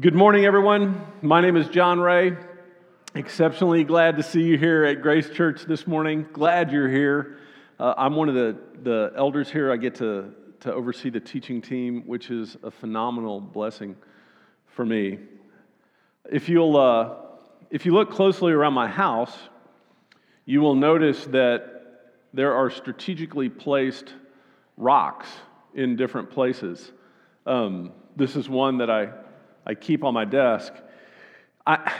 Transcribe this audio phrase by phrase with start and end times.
[0.00, 1.06] Good morning, everyone.
[1.22, 2.36] My name is John Ray.
[3.14, 6.26] Exceptionally glad to see you here at Grace Church this morning.
[6.32, 7.36] Glad you're here.
[7.78, 9.70] Uh, I'm one of the, the elders here.
[9.70, 13.94] I get to, to oversee the teaching team, which is a phenomenal blessing
[14.66, 15.20] for me.
[16.28, 17.14] If, you'll, uh,
[17.70, 19.36] if you look closely around my house,
[20.44, 24.12] you will notice that there are strategically placed
[24.76, 25.28] rocks
[25.72, 26.90] in different places.
[27.46, 29.10] Um, this is one that I
[29.66, 30.72] I keep on my desk.
[31.66, 31.92] I,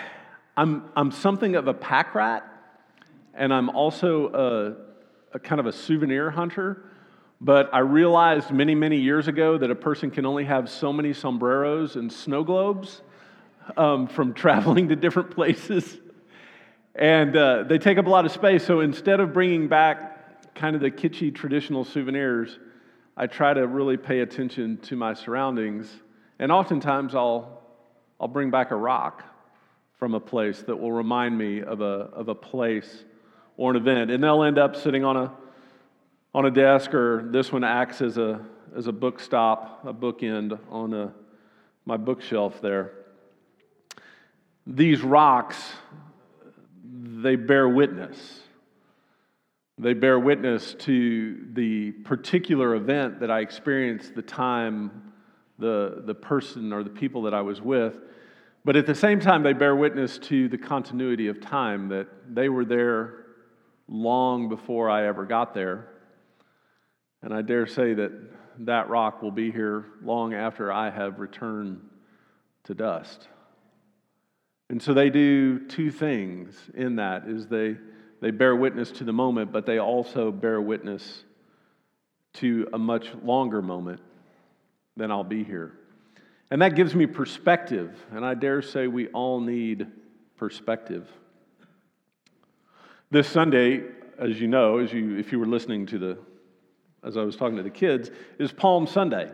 [0.57, 2.47] I'm, I'm something of a pack rat,
[3.33, 4.29] and I'm also
[5.33, 6.85] a, a kind of a souvenir hunter.
[7.41, 11.13] But I realized many, many years ago that a person can only have so many
[11.13, 13.03] sombreros and snow globes
[13.77, 15.99] um, from traveling to different places.
[16.95, 18.65] And uh, they take up a lot of space.
[18.65, 22.59] So instead of bringing back kind of the kitschy traditional souvenirs,
[23.17, 25.89] I try to really pay attention to my surroundings
[26.39, 27.63] and oftentimes I'll,
[28.21, 29.25] I'll bring back a rock
[29.99, 33.05] from a place that will remind me of a, of a place
[33.57, 34.11] or an event.
[34.11, 35.33] And they'll end up sitting on a,
[36.35, 38.45] on a desk, or this one acts as a,
[38.77, 41.15] as a book stop, a bookend on a,
[41.87, 42.93] my bookshelf there.
[44.67, 45.73] These rocks,
[46.85, 48.41] they bear witness.
[49.79, 55.14] They bear witness to the particular event that I experienced the time
[55.59, 57.97] the, the person or the people that I was with.
[58.65, 62.49] But at the same time, they bear witness to the continuity of time that they
[62.49, 63.27] were there
[63.89, 65.89] long before I ever got there.
[67.23, 68.13] And I dare say that
[68.61, 71.81] that rock will be here long after I have returned
[72.65, 73.29] to dust.
[74.71, 77.77] And so they do two things in that is they
[78.21, 81.25] they bear witness to the moment, but they also bear witness
[82.35, 84.01] to a much longer moment
[84.97, 85.73] then I'll be here.
[86.51, 89.87] And that gives me perspective, and I dare say we all need
[90.37, 91.09] perspective.
[93.11, 93.83] This Sunday,
[94.19, 96.19] as you know, as you, if you were listening to the,
[97.03, 99.31] as I was talking to the kids, is Palm Sunday.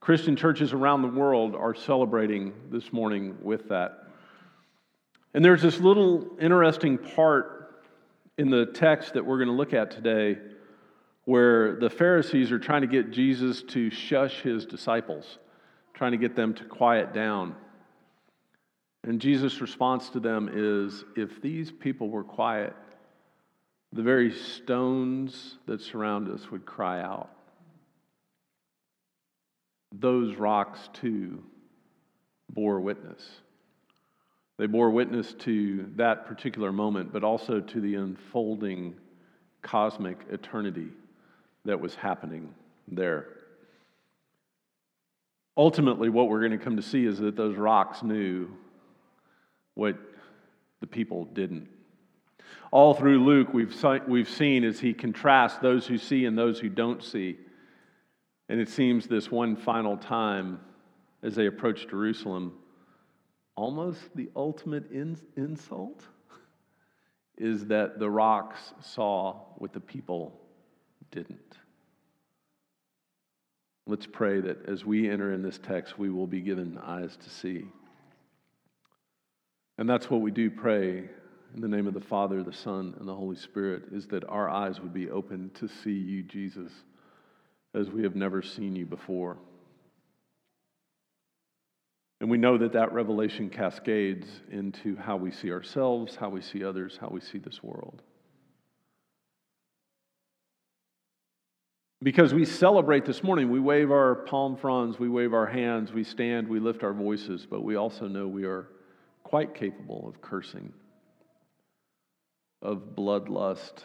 [0.00, 4.06] Christian churches around the world are celebrating this morning with that.
[5.34, 7.82] And there's this little interesting part
[8.38, 10.38] in the text that we're going to look at today
[11.24, 15.38] where the Pharisees are trying to get Jesus to shush his disciples,
[15.94, 17.54] trying to get them to quiet down.
[19.04, 22.74] And Jesus' response to them is if these people were quiet,
[23.92, 27.30] the very stones that surround us would cry out.
[29.92, 31.42] Those rocks, too,
[32.48, 33.22] bore witness.
[34.56, 38.94] They bore witness to that particular moment, but also to the unfolding
[39.62, 40.88] cosmic eternity
[41.64, 42.54] that was happening
[42.88, 43.26] there.
[45.56, 48.48] Ultimately, what we're going to come to see is that those rocks knew
[49.74, 49.96] what
[50.80, 51.68] the people didn't.
[52.70, 53.74] All through Luke, we've,
[54.08, 57.36] we've seen as he contrasts those who see and those who don't see.
[58.48, 60.58] And it seems this one final time
[61.22, 62.54] as they approach Jerusalem,
[63.56, 66.02] almost the ultimate insult
[67.38, 70.41] is that the rocks saw what the people
[71.12, 71.38] didn't.
[73.86, 77.30] Let's pray that as we enter in this text, we will be given eyes to
[77.30, 77.66] see.
[79.78, 81.08] And that's what we do pray
[81.54, 84.48] in the name of the Father, the Son, and the Holy Spirit, is that our
[84.48, 86.72] eyes would be open to see you, Jesus,
[87.74, 89.36] as we have never seen you before.
[92.20, 96.62] And we know that that revelation cascades into how we see ourselves, how we see
[96.64, 98.00] others, how we see this world.
[102.02, 106.02] Because we celebrate this morning, we wave our palm fronds, we wave our hands, we
[106.02, 108.66] stand, we lift our voices, but we also know we are
[109.22, 110.72] quite capable of cursing,
[112.60, 113.84] of bloodlust,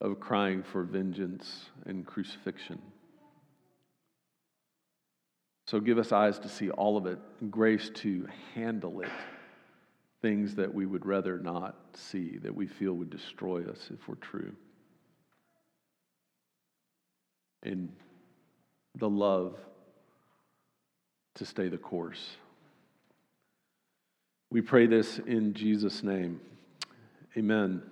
[0.00, 2.80] of crying for vengeance and crucifixion.
[5.66, 7.18] So give us eyes to see all of it,
[7.50, 9.10] grace to handle it,
[10.22, 14.14] things that we would rather not see, that we feel would destroy us if we're
[14.16, 14.54] true.
[17.62, 17.90] In
[18.96, 19.56] the love
[21.36, 22.36] to stay the course.
[24.50, 26.40] We pray this in Jesus' name.
[27.36, 27.82] Amen.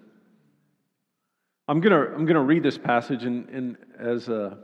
[1.69, 4.59] I'm going to I'm gonna read this passage, and, and as a,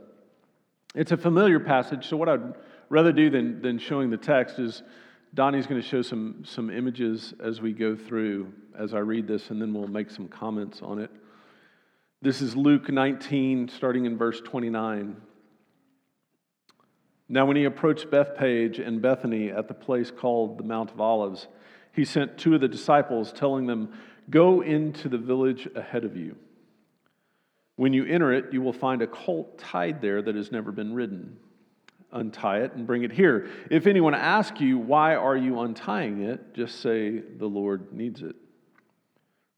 [0.93, 2.53] it's a familiar passage, so what I'd
[2.89, 4.83] rather do than, than showing the text is
[5.33, 9.49] Donnie's going to show some, some images as we go through as I read this,
[9.49, 11.11] and then we'll make some comments on it.
[12.21, 15.17] This is Luke 19, starting in verse 29.
[17.27, 21.47] Now, when he approached Bethphage and Bethany at the place called the Mount of Olives,
[21.91, 23.93] he sent two of the disciples, telling them,
[24.29, 26.35] Go into the village ahead of you.
[27.75, 30.93] When you enter it, you will find a colt tied there that has never been
[30.93, 31.37] ridden.
[32.11, 33.49] Untie it and bring it here.
[33.69, 36.55] If anyone asks you, Why are you untying it?
[36.55, 38.35] just say, The Lord needs it.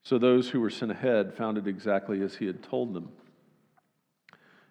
[0.08, 3.10] So those who were sent ahead found it exactly as he had told them.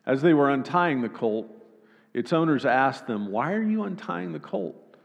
[0.06, 1.46] As they were untying the colt,
[2.14, 4.96] its owners asked them, Why are you untying the colt?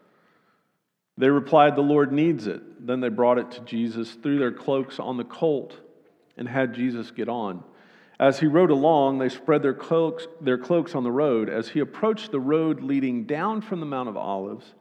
[1.18, 2.88] They replied, The Lord needs it.
[2.88, 5.78] Then they brought it to Jesus, threw their cloaks on the colt,
[6.38, 7.66] and had Jesus get on.
[8.18, 11.50] As he rode along, they spread their cloaks, their cloaks on the road.
[11.50, 14.76] As he approached the road leading down from the Mount of Olives,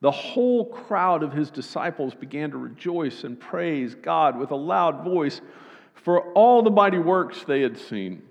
[0.00, 5.04] the whole crowd of his disciples began to rejoice and praise God with a loud
[5.04, 5.40] voice
[5.94, 8.22] for all the mighty works they had seen.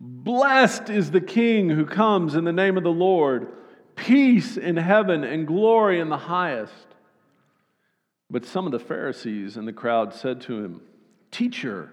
[0.00, 3.48] Blessed is the King who comes in the name of the Lord,
[3.96, 6.72] peace in heaven and glory in the highest.
[8.30, 10.82] But some of the Pharisees in the crowd said to him,
[11.30, 11.92] Teacher,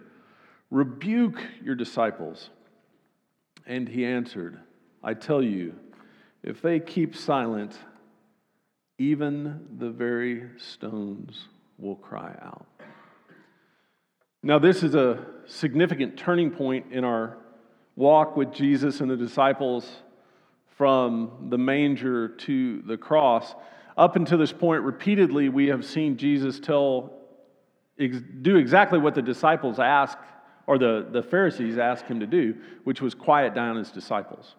[0.70, 2.50] rebuke your disciples.
[3.66, 4.60] And he answered,
[5.04, 5.76] I tell you,
[6.44, 7.76] if they keep silent,
[8.98, 11.48] even the very stones
[11.78, 12.66] will cry out.
[14.42, 17.38] Now, this is a significant turning point in our
[17.96, 19.90] walk with Jesus and the disciples
[20.78, 23.56] from the manger to the cross.
[23.98, 27.14] Up until this point, repeatedly, we have seen Jesus tell,
[27.98, 30.18] do exactly what the disciples asked,
[30.68, 34.56] or the, the Pharisees asked him to do, which was quiet down his disciples.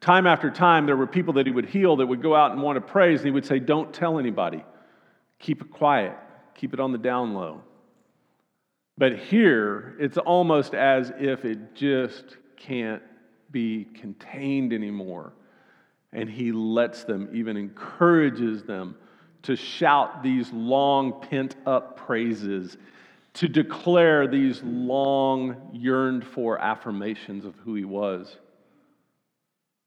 [0.00, 2.62] Time after time, there were people that he would heal that would go out and
[2.62, 4.64] want to praise, and he would say, Don't tell anybody.
[5.38, 6.16] Keep it quiet,
[6.54, 7.62] keep it on the down low.
[8.98, 13.02] But here, it's almost as if it just can't
[13.50, 15.32] be contained anymore.
[16.12, 18.96] And he lets them, even encourages them
[19.42, 22.78] to shout these long pent up praises,
[23.34, 28.38] to declare these long yearned for affirmations of who he was.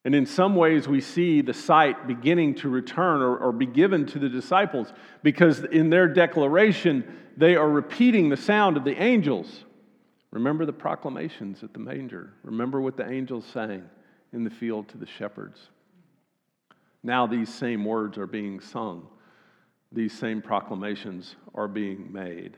[0.05, 4.05] And in some ways, we see the sight beginning to return or, or, be given
[4.07, 4.93] to the disciples
[5.23, 7.03] because in their declaration,
[7.35, 9.65] they are repeating the sound of the angels.
[10.31, 12.31] Remember the proclamations at the manger.
[12.43, 13.83] Remember what the angels sang
[14.31, 15.59] in the field to the shepherds.
[17.03, 19.07] Now, these same words are being sung,
[19.91, 22.57] these same proclamations are being made.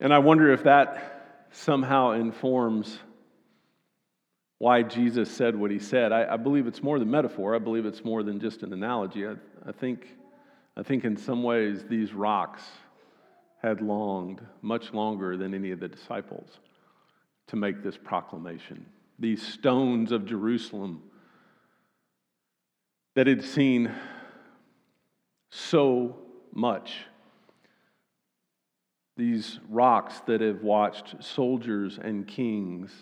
[0.00, 2.98] And I wonder if that somehow informs
[4.62, 6.12] why Jesus said what he said.
[6.12, 7.56] I, I, believe it's more than metaphor.
[7.56, 9.26] I believe it's more than just an analogy.
[9.26, 9.32] I,
[9.66, 10.06] I, think,
[10.76, 12.62] I think in some ways these rocks
[13.60, 16.60] had longed much longer than any of the disciples
[17.48, 18.86] to make this proclamation.
[19.18, 21.02] These stones of Jerusalem
[23.16, 23.92] that had seen
[25.50, 26.18] so
[26.52, 26.98] much.
[29.16, 32.92] These rocks that have watched soldiers and kings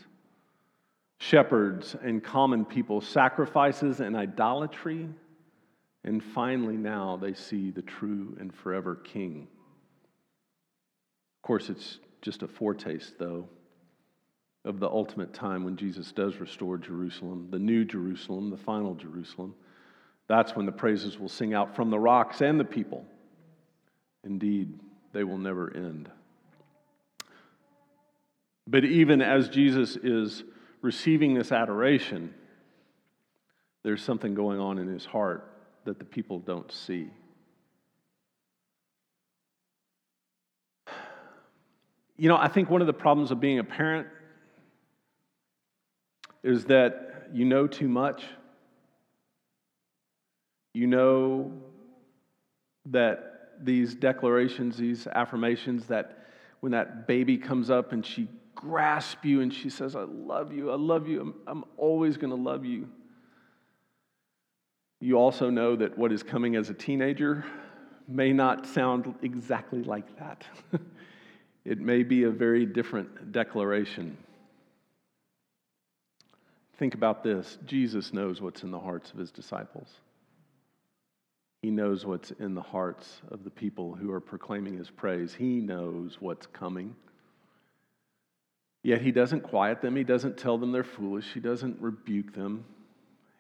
[1.21, 5.07] shepherds and common people, sacrifices and idolatry,
[6.03, 9.47] and finally now they see the true and forever King.
[11.39, 13.47] Of course, it's just a foretaste, though,
[14.65, 19.55] of the ultimate time when Jesus does restore Jerusalem, the new Jerusalem, the final Jerusalem.
[20.27, 23.05] That's when the praises will sing out from the rocks and the people.
[24.25, 24.81] Indeed,
[25.13, 26.11] they will never end.
[28.67, 30.45] But even as Jesus is
[30.83, 32.35] receiving this adoration,
[33.83, 35.47] there's something going on in his heart
[35.85, 37.09] that the people don't see.
[42.17, 44.07] You know, I think one of the problems of being a parent
[46.43, 48.23] is that you know too much.
[50.75, 51.53] You know
[52.87, 56.27] that these declarations, these affirmations, that
[56.61, 60.71] when that baby comes up and she grasps you and she says, I love you,
[60.71, 62.89] I love you, I'm, I'm always going to love you.
[65.01, 67.45] You also know that what is coming as a teenager
[68.07, 70.45] may not sound exactly like that.
[71.65, 74.17] it may be a very different declaration.
[76.77, 79.89] Think about this Jesus knows what's in the hearts of his disciples.
[81.63, 85.35] He knows what's in the hearts of the people who are proclaiming his praise.
[85.35, 86.97] He knows what's coming.
[88.83, 89.95] Yet he doesn't quiet them.
[89.95, 91.27] He doesn't tell them they're foolish.
[91.35, 92.65] He doesn't rebuke them.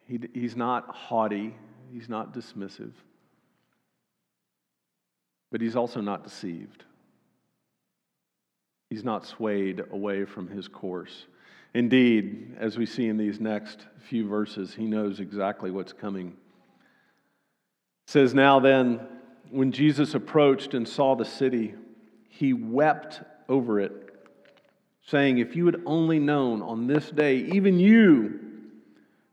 [0.06, 1.54] He, he's not haughty.
[1.92, 2.92] He's not dismissive.
[5.50, 6.84] But he's also not deceived.
[8.90, 11.26] He's not swayed away from his course.
[11.72, 16.36] Indeed, as we see in these next few verses, he knows exactly what's coming.
[18.10, 18.98] Says, Now then,
[19.50, 21.76] when Jesus approached and saw the city,
[22.28, 23.92] he wept over it,
[25.06, 28.40] saying, If you had only known on this day, even you,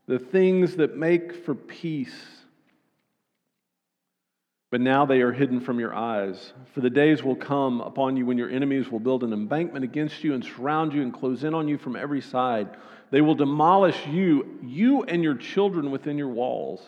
[0.06, 2.14] the things that make for peace,
[4.70, 6.52] but now they are hidden from your eyes.
[6.72, 10.22] For the days will come upon you when your enemies will build an embankment against
[10.22, 12.68] you and surround you and close in on you from every side.
[13.10, 16.80] They will demolish you, you and your children within your walls.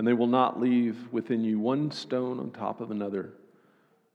[0.00, 3.34] And they will not leave within you one stone on top of another,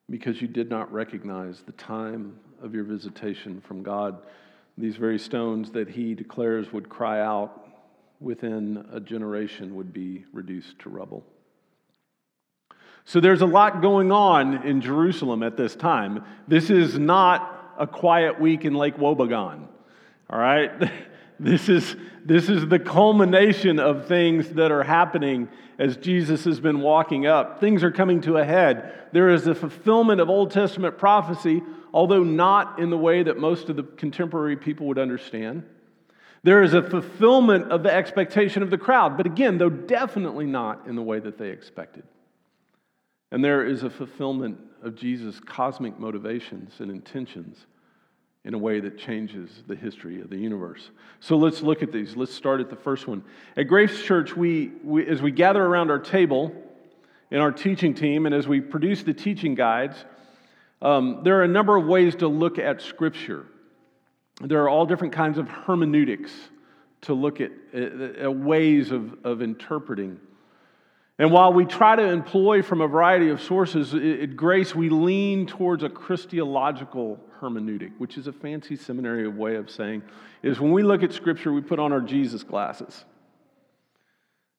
[0.09, 4.17] because you did not recognize the time of your visitation from God.
[4.79, 7.67] These very stones that he declares would cry out
[8.19, 11.23] within a generation would be reduced to rubble.
[13.03, 16.25] So there's a lot going on in Jerusalem at this time.
[16.47, 19.67] This is not a quiet week in Lake Wobegon.
[20.31, 20.71] All right?
[21.39, 26.79] This is, this is the culmination of things that are happening as Jesus has been
[26.81, 27.59] walking up.
[27.59, 28.93] Things are coming to a head.
[29.11, 31.61] There is a fulfillment of Old Testament prophecy,
[31.93, 35.63] although not in the way that most of the contemporary people would understand.
[36.43, 40.87] There is a fulfillment of the expectation of the crowd, but again, though definitely not
[40.87, 42.03] in the way that they expected.
[43.31, 47.65] And there is a fulfillment of Jesus' cosmic motivations and intentions
[48.45, 50.91] in a way that changes the history of the universe.
[51.19, 52.15] So let's look at these.
[52.15, 53.23] Let's start at the first one.
[53.57, 56.55] At Grace Church, we, we, as we gather around our table
[57.31, 60.05] in our teaching team and as we produce the teaching guides,
[60.81, 63.47] um, there are a number of ways to look at Scripture.
[64.41, 66.31] There are all different kinds of hermeneutics
[67.01, 70.19] to look at, uh, uh, ways of, of interpreting
[71.17, 75.47] and while we try to employ from a variety of sources, at Grace, we lean
[75.47, 80.03] towards a Christological hermeneutic, which is a fancy seminary way of saying
[80.43, 83.05] is when we look at Scripture, we put on our Jesus glasses.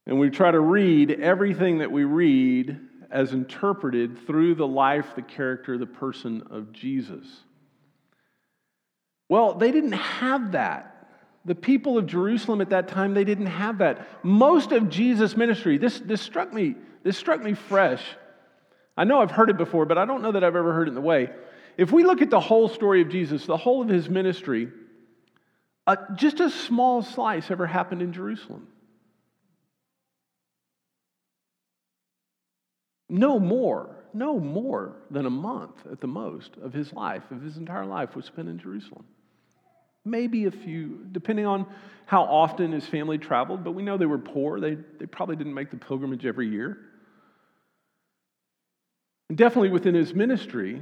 [0.07, 2.79] And we try to read everything that we read
[3.11, 7.25] as interpreted through the life, the character, the person of Jesus.
[9.29, 10.96] Well, they didn't have that
[11.47, 14.07] the people of Jerusalem at that time, they didn't have that.
[14.25, 16.75] Most of Jesus' ministry, this, this struck me,
[17.05, 18.03] this struck me fresh.
[18.97, 20.91] I know I've heard it before, but I don't know that I've ever heard it
[20.91, 21.31] in the way.
[21.77, 24.73] If we look at the whole story of Jesus, the whole of his ministry,
[25.87, 28.67] uh, just a small slice ever happened in Jerusalem.
[33.09, 37.57] No more, no more than a month at the most of his life, of his
[37.57, 39.05] entire life, was spent in Jerusalem.
[40.07, 41.67] Maybe a few, depending on
[42.07, 44.61] how often his family traveled, but we know they were poor.
[44.61, 46.79] They, they probably didn't make the pilgrimage every year.
[49.29, 50.81] And definitely within his ministry,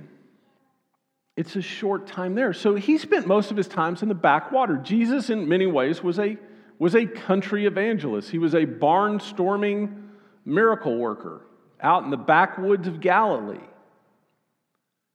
[1.37, 2.52] it's a short time there.
[2.52, 4.76] So he spent most of his times in the backwater.
[4.76, 6.37] Jesus, in many ways, was a,
[6.78, 8.31] was a country evangelist.
[8.31, 10.02] He was a barnstorming
[10.45, 11.47] miracle worker
[11.81, 13.57] out in the backwoods of Galilee.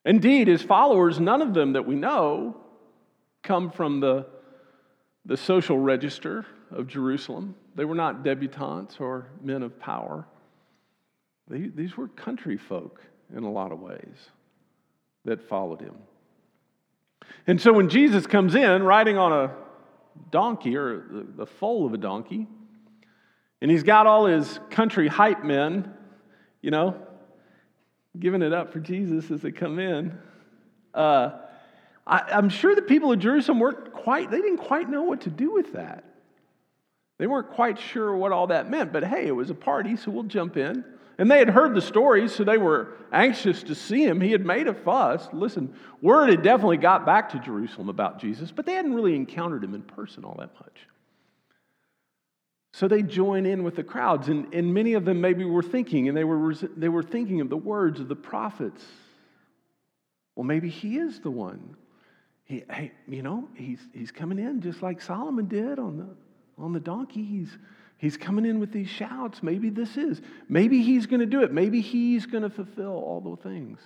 [0.05, 2.57] Indeed, his followers, none of them that we know,
[3.49, 4.27] come from the,
[5.25, 7.55] the social register of Jerusalem.
[7.73, 10.27] They were not debutantes or men of power.
[11.47, 13.01] They, these were country folk
[13.35, 14.29] in a lot of ways
[15.25, 15.95] that followed him.
[17.47, 19.51] And so when Jesus comes in riding on a
[20.29, 22.45] donkey or the, the foal of a donkey,
[23.63, 25.91] and he's got all his country hype men,
[26.61, 27.01] you know,
[28.19, 30.15] giving it up for Jesus as they come in.
[30.93, 31.31] Uh,
[32.09, 35.29] I, am sure the people of Jerusalem weren't quite, they didn't quite know what to
[35.29, 36.03] do with that.
[37.19, 40.09] They weren't quite sure what all that meant, but hey, it was a party, so
[40.09, 40.83] we'll jump in.
[41.19, 44.21] And they had heard the stories, so they were anxious to see him.
[44.21, 45.27] He had made a fuss.
[45.33, 49.63] Listen, word had definitely got back to Jerusalem about Jesus, but they hadn't really encountered
[49.63, 50.87] him in person all that much.
[52.71, 56.07] So they join in with the crowds, and, and many of them maybe were thinking,
[56.07, 58.83] and they were, they were thinking of the words of the prophets.
[60.35, 61.75] Well, maybe he is the one
[62.49, 66.07] he, hey, you know, he's, he's coming in just like Solomon did on the,
[66.57, 67.23] on the donkey.
[67.23, 67.55] He's,
[67.97, 69.43] he's coming in with these shouts.
[69.43, 70.19] Maybe this is.
[70.49, 71.53] Maybe he's going to do it.
[71.53, 73.79] Maybe he's going to fulfill all the things.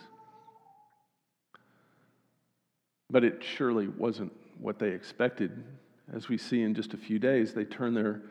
[3.09, 5.61] But it surely wasn't what they expected.
[6.13, 8.21] As we see in just a few days, they turn their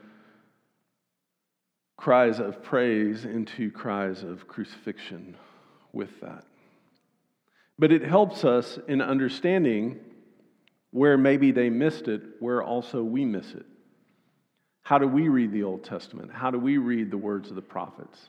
[1.99, 5.37] cries of praise into cries of crucifixion
[5.93, 6.47] with that.
[7.79, 10.01] But it helps us in understanding
[10.93, 13.67] where maybe they missed it, where also we miss it.
[14.83, 16.33] How do we read the Old Testament?
[16.33, 18.29] How do we read the words of the prophets?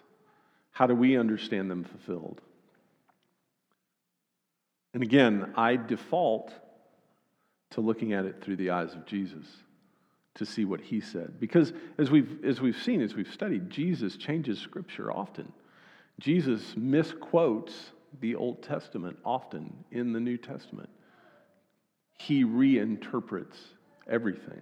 [0.71, 2.41] How do we understand them fulfilled?
[4.93, 6.53] And again, I default
[7.71, 9.45] to looking at it through the eyes of Jesus
[10.35, 11.39] to see what he said.
[11.39, 15.51] Because as we've, as we've seen, as we've studied, Jesus changes scripture often.
[16.19, 17.91] Jesus misquotes
[18.21, 20.89] the Old Testament often in the New Testament.
[22.17, 23.57] He reinterprets
[24.09, 24.61] everything.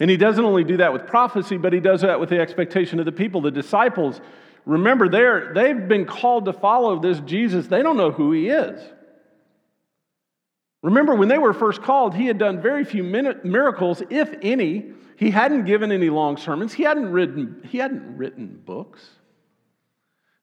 [0.00, 2.98] And he doesn't only do that with prophecy, but he does that with the expectation
[2.98, 3.40] of the people.
[3.40, 4.20] The disciples,
[4.64, 7.66] remember, they're, they've been called to follow this Jesus.
[7.66, 8.80] They don't know who he is.
[10.82, 14.92] Remember, when they were first called, he had done very few miracles, if any.
[15.16, 19.00] He hadn't given any long sermons, he hadn't written, he hadn't written books.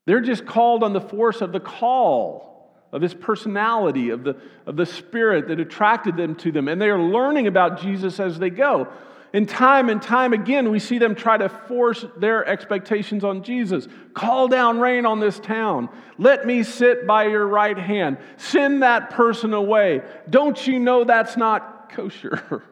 [0.06, 2.59] They're just called on the force of the call,
[2.91, 6.67] of his personality, of the, of the spirit that attracted them to them.
[6.67, 8.88] And they are learning about Jesus as they go.
[9.31, 13.88] And time and time again, we see them try to force their expectations on Jesus.
[14.15, 15.89] Call down rain on this town.
[16.17, 18.17] Let me sit by your right hand.
[18.38, 20.01] Send that person away.
[20.29, 22.63] Don't you know that's not kosher?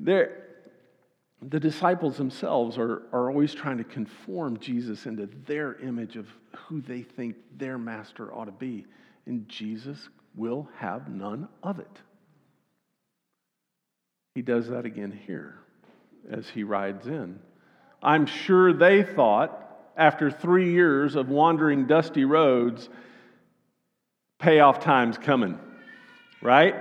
[1.48, 6.28] the disciples themselves are, are always trying to conform Jesus into their image of
[6.68, 8.86] who they think their master ought to be.
[9.26, 11.98] And Jesus will have none of it.
[14.34, 15.58] He does that again here
[16.30, 17.40] as he rides in.
[18.02, 19.58] I'm sure they thought,
[19.96, 22.88] after three years of wandering dusty roads,
[24.38, 25.58] payoff time's coming,
[26.40, 26.76] right?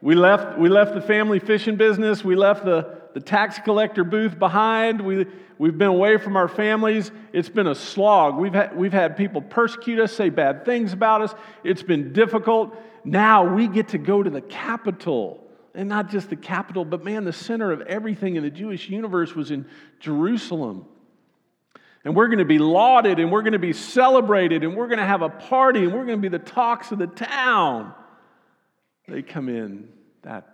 [0.00, 4.38] We left, we left the family fishing business, we left the, the tax collector booth
[4.38, 7.12] behind, we, we've been away from our families.
[7.32, 8.36] It's been a slog.
[8.36, 11.34] We've had, we've had people persecute us, say bad things about us.
[11.62, 12.76] It's been difficult.
[13.04, 15.40] Now we get to go to the capital
[15.74, 19.34] and not just the capital, but man, the center of everything in the Jewish universe
[19.34, 19.66] was in
[20.00, 20.86] Jerusalem.
[22.04, 24.98] And we're going to be lauded and we're going to be celebrated and we're going
[24.98, 27.94] to have a party and we're going to be the talks of the town.
[29.06, 29.88] They come in.
[30.22, 30.53] That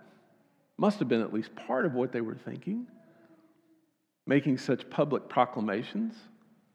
[0.81, 2.87] must have been at least part of what they were thinking,
[4.25, 6.15] making such public proclamations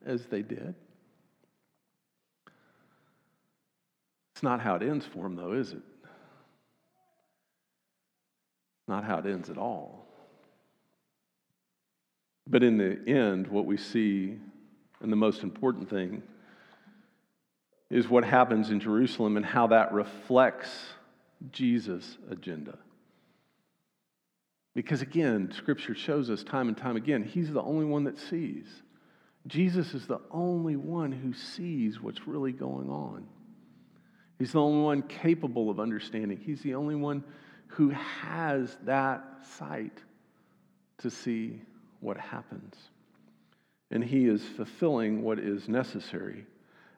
[0.07, 0.77] as they did.
[4.33, 5.83] It's not how it ends for them, though, is it?
[8.87, 10.07] Not how it ends at all.
[12.47, 14.37] But in the end, what we see,
[15.01, 16.23] and the most important thing,
[17.91, 20.71] is what happens in Jerusalem and how that reflects
[21.51, 22.79] Jesus' agenda.
[24.77, 28.67] Because again, Scripture shows us time and time again, He's the only one that sees.
[29.47, 33.27] Jesus is the only one who sees what's really going on.
[34.39, 36.37] He's the only one capable of understanding.
[36.37, 37.25] He's the only one
[37.69, 39.25] who has that
[39.57, 40.03] sight
[40.99, 41.63] to see
[42.01, 42.75] what happens.
[43.91, 46.45] And he is fulfilling what is necessary,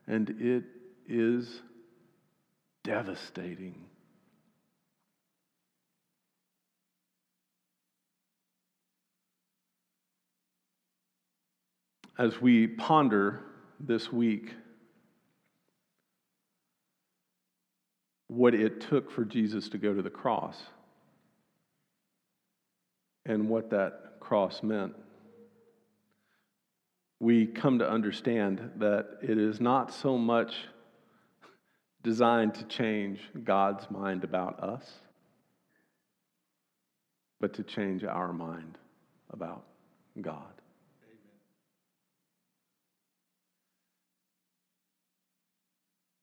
[0.09, 0.65] and it
[1.07, 1.63] is
[2.83, 3.88] devastating.
[12.19, 13.45] As we ponder
[13.79, 14.53] this week,
[18.27, 20.61] what it took for Jesus to go to the cross
[23.25, 24.95] and what that cross meant,
[27.21, 30.55] we come to understand that it is not so much
[32.03, 34.91] designed to change God's mind about us,
[37.41, 38.77] but to change our mind
[39.31, 39.63] about
[40.21, 40.58] God.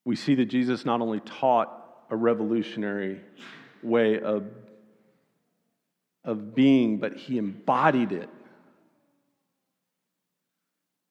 [0.05, 3.21] We see that Jesus not only taught a revolutionary
[3.81, 4.45] way of,
[6.23, 8.29] of being, but he embodied it.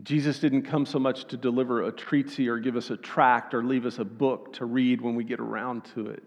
[0.02, 3.64] Jesus didn't come so much to deliver a treatise or give us a tract or
[3.64, 6.22] leave us a book to read when we get around to it.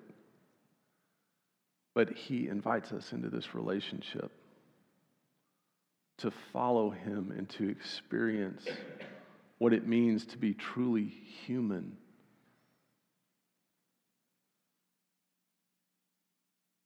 [1.93, 4.31] But he invites us into this relationship
[6.19, 8.65] to follow him and to experience
[9.59, 11.05] what it means to be truly
[11.45, 11.95] human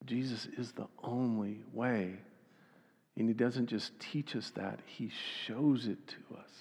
[0.06, 2.20] Jesus is the only way.
[3.18, 5.12] And he doesn't just teach us that, he
[5.46, 6.52] shows it to us.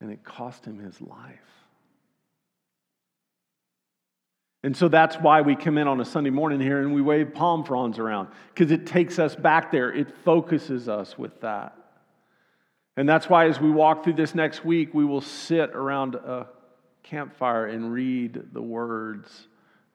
[0.00, 1.38] And it cost him his life.
[4.62, 7.32] And so that's why we come in on a Sunday morning here and we wave
[7.32, 9.92] palm fronds around, because it takes us back there.
[9.92, 11.76] It focuses us with that.
[12.96, 16.48] And that's why as we walk through this next week, we will sit around a
[17.02, 19.48] campfire and read the words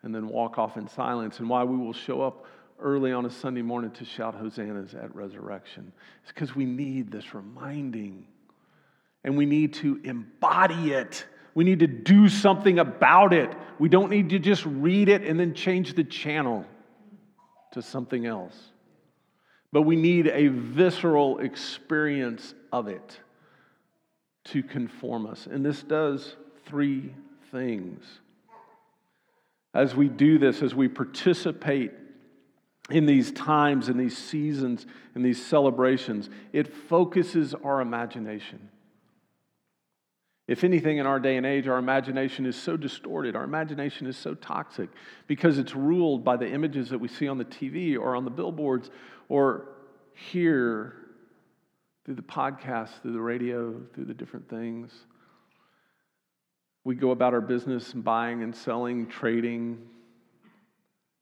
[0.06, 2.46] and then walk off in silence, and why we will show up
[2.80, 5.92] early on a Sunday morning to shout hosannas at resurrection.
[6.24, 8.28] It's because we need this reminding
[9.24, 13.50] and we need to embody it We need to do something about it.
[13.80, 16.66] We don't need to just read it and then change the channel
[17.72, 18.56] to something else.
[19.72, 23.20] But we need a visceral experience of it
[24.46, 25.48] to conform us.
[25.48, 27.14] And this does three
[27.52, 28.04] things.
[29.76, 31.92] As we do this, as we participate
[32.90, 34.86] in these times, in these seasons,
[35.16, 38.70] in these celebrations, it focuses our imagination.
[40.48, 44.16] If anything, in our day and age, our imagination is so distorted, our imagination is
[44.16, 44.90] so toxic
[45.28, 48.32] because it's ruled by the images that we see on the TV or on the
[48.32, 48.90] billboards
[49.28, 49.68] or
[50.14, 50.96] here
[52.06, 54.94] through the podcast, through the radio, through the different things.
[56.86, 59.80] We go about our business buying and selling, trading,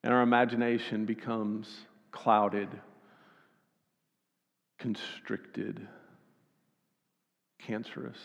[0.04, 1.74] and our imagination becomes
[2.12, 2.68] clouded,
[4.78, 5.88] constricted,
[7.60, 8.18] cancerous.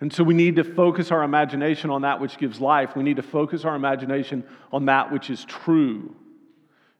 [0.00, 2.94] And so we need to focus our imagination on that which gives life.
[2.94, 6.14] We need to focus our imagination on that which is true.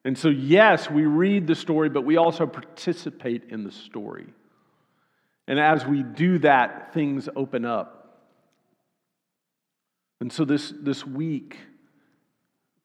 [0.04, 4.26] And so, yes, we read the story, but we also participate in the story.
[5.48, 8.20] And as we do that, things open up.
[10.20, 11.56] And so, this, this week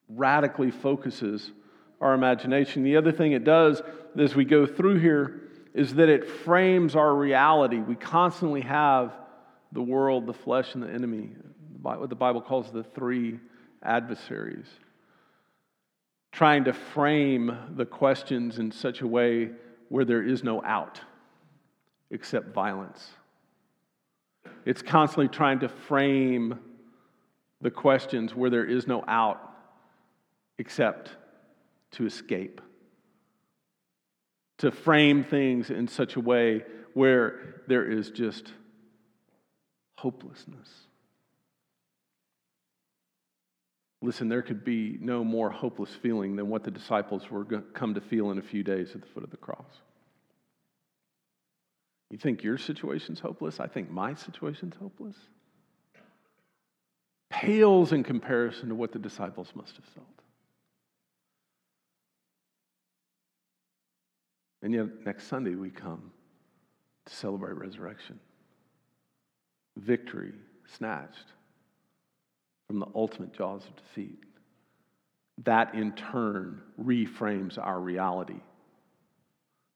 [0.07, 1.51] radically focuses
[1.99, 2.83] our imagination.
[2.83, 3.81] The other thing it does
[4.17, 5.41] as we go through here
[5.73, 7.79] is that it frames our reality.
[7.79, 9.11] We constantly have
[9.73, 11.31] the world, the flesh, and the enemy,
[11.81, 13.39] what the Bible calls the three
[13.81, 14.67] adversaries,
[16.31, 19.49] trying to frame the questions in such a way
[19.89, 21.01] where there is no out
[22.09, 23.09] except violence.
[24.65, 26.59] It's constantly trying to frame
[27.61, 29.39] the questions where there is no out
[30.57, 31.11] except
[31.91, 32.61] to escape.
[34.59, 36.63] To frame things in such a way
[36.93, 38.51] where there is just
[39.97, 40.69] hopelessness.
[44.01, 48.01] Listen, there could be no more hopeless feeling than what the disciples were come to
[48.01, 49.81] feel in a few days at the foot of the cross.
[52.13, 53.59] You think your situation's hopeless?
[53.59, 55.15] I think my situation's hopeless.
[57.31, 60.05] Pales in comparison to what the disciples must have felt.
[64.61, 66.11] And yet, next Sunday, we come
[67.07, 68.19] to celebrate resurrection
[69.77, 70.33] victory
[70.77, 71.31] snatched
[72.67, 74.19] from the ultimate jaws of defeat.
[75.45, 78.41] That in turn reframes our reality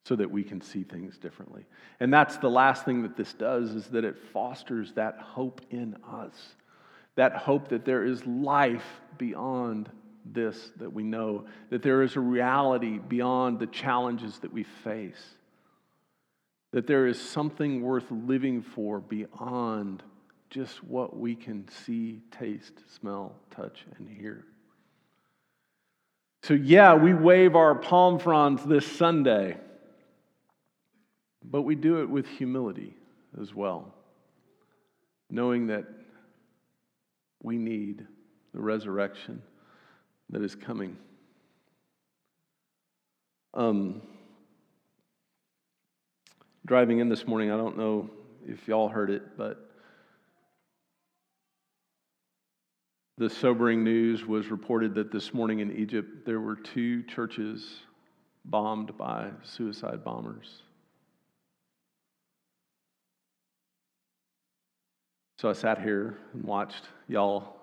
[0.07, 1.65] so that we can see things differently.
[1.99, 5.95] And that's the last thing that this does is that it fosters that hope in
[6.09, 6.55] us.
[7.15, 8.85] That hope that there is life
[9.17, 9.89] beyond
[10.23, 15.37] this that we know, that there is a reality beyond the challenges that we face
[16.71, 20.03] that there is something worth living for beyond
[20.49, 24.45] just what we can see, taste, smell, touch, and hear.
[26.43, 29.57] So, yeah, we wave our palm fronds this Sunday,
[31.49, 32.93] but we do it with humility
[33.41, 33.93] as well,
[35.29, 35.85] knowing that
[37.41, 38.05] we need
[38.53, 39.41] the resurrection
[40.29, 40.97] that is coming.
[43.53, 44.01] Um,
[46.65, 48.09] driving in this morning, I don't know
[48.45, 49.71] if y'all heard it, but
[53.17, 57.79] the sobering news was reported that this morning in Egypt there were two churches
[58.45, 60.63] bombed by suicide bombers.
[65.39, 67.57] So I sat here and watched y'all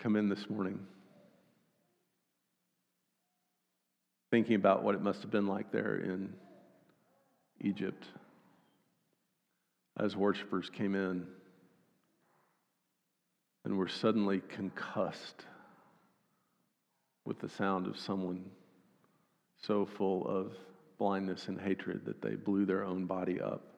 [0.00, 0.80] come in this morning,
[4.32, 6.32] thinking about what it must have been like there in
[7.60, 8.04] Egypt
[9.96, 11.24] as worshipers came in
[13.64, 15.44] and were suddenly concussed
[17.24, 18.44] with the sound of someone
[19.60, 20.56] so full of
[20.98, 23.71] blindness and hatred that they blew their own body up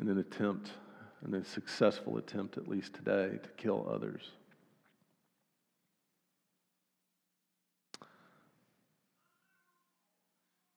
[0.00, 0.70] in an attempt,
[1.26, 4.22] in a successful attempt at least today, to kill others.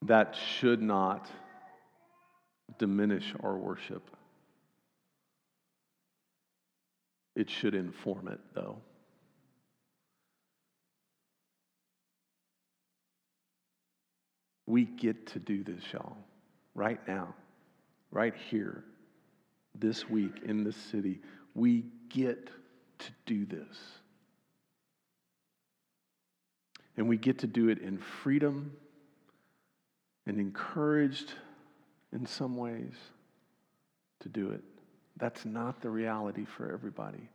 [0.01, 1.29] That should not
[2.77, 4.03] diminish our worship.
[7.36, 8.77] It should inform it, though.
[14.65, 16.17] We get to do this, y'all,
[16.75, 17.33] right now,
[18.12, 18.83] right here,
[19.75, 21.19] this week in this city.
[21.55, 22.49] We get
[22.99, 23.77] to do this.
[26.95, 28.73] And we get to do it in freedom
[30.25, 31.33] and encouraged
[32.12, 32.93] in some ways
[34.21, 34.63] to do it.
[35.17, 37.29] That's not the reality for everybody.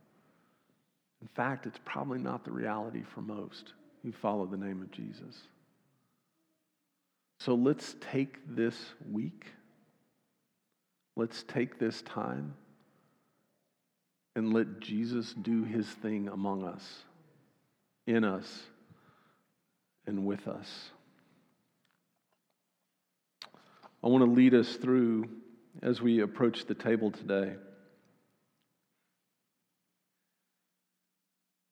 [1.20, 3.72] In fact, it's probably not the reality for most
[4.02, 5.42] who follow the name of Jesus.
[7.40, 8.76] So let's take this
[9.10, 9.46] week,
[11.18, 12.54] let's take this time,
[14.36, 17.02] and let Jesus do his thing among us,
[18.06, 18.62] in us,
[20.06, 20.90] and with us.
[24.02, 25.28] I want to lead us through
[25.82, 27.54] as we approach the table today.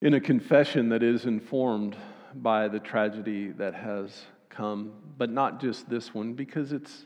[0.02, 1.96] In a confession that is informed
[2.34, 7.04] by the tragedy that has come, but not just this one, because it's,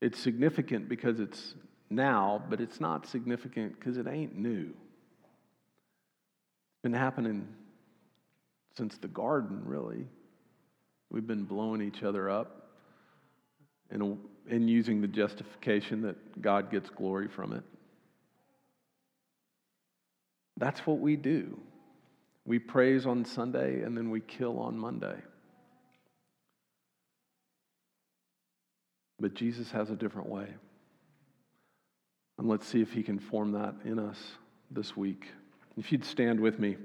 [0.00, 1.54] it's significant because it's
[1.90, 4.68] now, but it's not significant because it ain't new.
[6.70, 7.48] It's been happening
[8.76, 10.06] since the garden, really.
[11.10, 12.68] We've been blowing each other up
[13.90, 17.64] and, and using the justification that God gets glory from it.
[20.58, 21.58] That's what we do.
[22.44, 25.16] We praise on Sunday and then we kill on Monday.
[29.20, 30.46] But Jesus has a different way.
[32.38, 34.18] And let's see if he can form that in us
[34.70, 35.26] this week.
[35.76, 36.76] If you'd stand with me.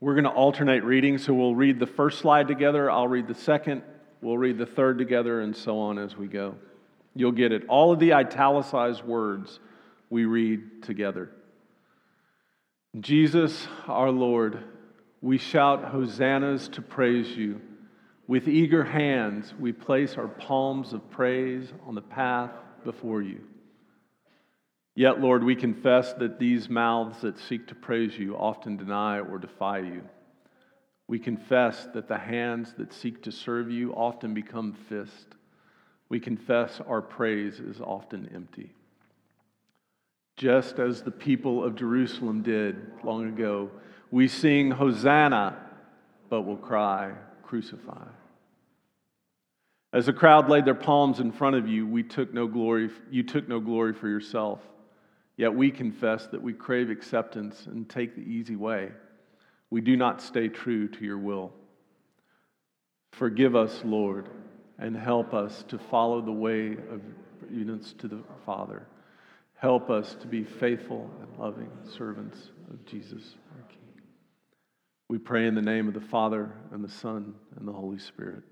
[0.00, 3.34] We're going to alternate reading, so we'll read the first slide together, I'll read the
[3.34, 3.82] second,
[4.20, 6.54] we'll read the third together, and so on as we go.
[7.14, 7.66] You'll get it.
[7.68, 9.58] All of the italicized words
[10.10, 11.30] we read together.
[13.00, 14.62] Jesus, our Lord,
[15.22, 17.60] we shout hosannas to praise you.
[18.28, 22.50] With eager hands, we place our palms of praise on the path
[22.84, 23.40] before you.
[24.96, 29.38] Yet, Lord, we confess that these mouths that seek to praise you often deny or
[29.38, 30.02] defy you.
[31.06, 35.36] We confess that the hands that seek to serve you often become fists.
[36.08, 38.72] We confess our praise is often empty.
[40.36, 43.70] Just as the people of Jerusalem did long ago,
[44.10, 45.56] we sing Hosanna,
[46.28, 47.12] but will cry,
[47.42, 48.06] Crucify.
[49.92, 53.22] As the crowd laid their palms in front of you, we took no glory, you
[53.22, 54.60] took no glory for yourself.
[55.36, 58.90] Yet we confess that we crave acceptance and take the easy way.
[59.70, 61.52] We do not stay true to your will.
[63.12, 64.28] Forgive us, Lord,
[64.78, 67.00] and help us to follow the way of
[67.42, 68.86] obedience to the Father.
[69.54, 74.02] Help us to be faithful and loving servants of Jesus, our King.
[75.08, 78.42] We pray in the name of the Father, and the Son, and the Holy Spirit.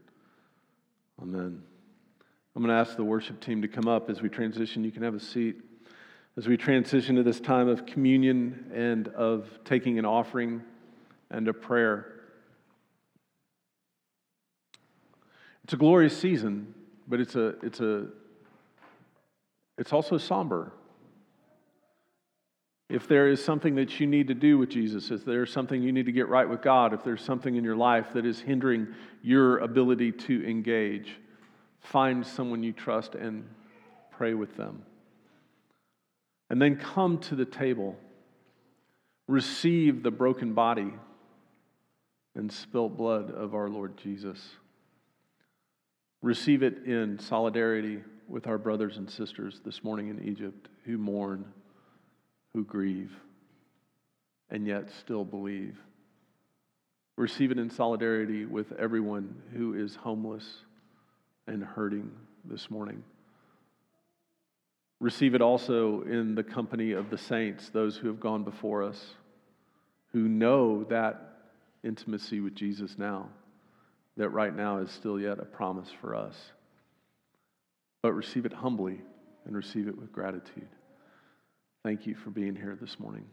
[1.22, 1.62] Amen.
[2.57, 4.85] I'm going to ask the worship team to come up as we transition.
[4.85, 5.57] You can have a seat
[6.37, 10.62] as we transition to this time of communion and of taking an offering
[11.31, 12.07] and a prayer.
[15.62, 16.74] It's a glorious season,
[17.09, 18.09] but it's a it's a
[19.79, 20.72] it's also somber.
[22.88, 25.92] If there is something that you need to do with Jesus, if there's something you
[25.92, 28.88] need to get right with God, if there's something in your life that is hindering
[29.22, 31.16] your ability to engage,
[31.80, 33.48] find someone you trust and
[34.10, 34.82] pray with them.
[36.50, 37.96] And then come to the table,
[39.26, 40.92] receive the broken body
[42.34, 44.50] and spilt blood of our Lord Jesus.
[46.20, 51.44] Receive it in solidarity with our brothers and sisters this morning in Egypt who mourn,
[52.54, 53.12] who grieve,
[54.48, 55.76] and yet still believe.
[57.16, 60.44] Receive it in solidarity with everyone who is homeless
[61.46, 62.10] and hurting
[62.44, 63.02] this morning.
[65.00, 69.14] Receive it also in the company of the saints, those who have gone before us,
[70.12, 71.34] who know that
[71.82, 73.28] intimacy with Jesus now,
[74.16, 76.36] that right now is still yet a promise for us.
[78.02, 79.00] But receive it humbly
[79.44, 80.68] and receive it with gratitude.
[81.84, 83.26] Thank you for being here this morning.